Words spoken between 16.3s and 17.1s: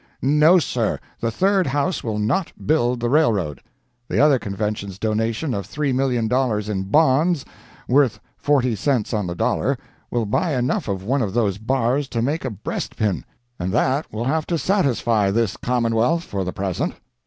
the present.